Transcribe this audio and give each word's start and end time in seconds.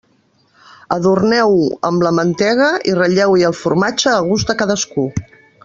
Adorneu-ho 0.95 1.67
amb 1.91 2.05
la 2.07 2.13
mantega 2.21 2.71
i 2.93 2.97
ratlleu-hi 3.01 3.47
el 3.53 3.57
formatge 3.61 4.15
a 4.17 4.25
gust 4.33 4.53
de 4.53 4.57
cadascú. 4.65 5.07